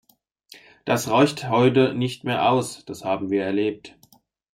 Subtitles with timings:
[0.83, 3.95] Das reicht heute nicht mehr aus, das haben wir erlebt.